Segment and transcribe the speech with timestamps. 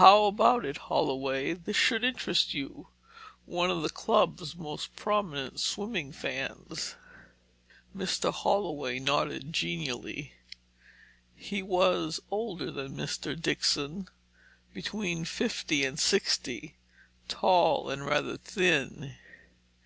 [0.00, 1.52] "How about it, Holloway?
[1.52, 2.88] This should interest you,
[3.44, 6.94] one of the club's most prominent swimming fans!"
[7.94, 8.32] Mr.
[8.32, 10.32] Holloway nodded genially.
[11.36, 13.38] He was older than Mr.
[13.38, 14.08] Dixon,
[14.72, 16.76] between fifty and sixty,
[17.28, 19.16] tall and rather thin.